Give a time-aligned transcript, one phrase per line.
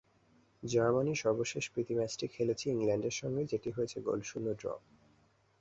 [0.63, 4.65] Germany সর্বশেষ প্রীতি ম্যাচটি খেলেছে ইংল্যান্ডের সঙ্গে, যেটি হয়েছে গোলশূন্য ড্র।